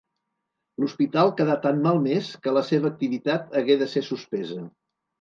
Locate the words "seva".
2.73-2.93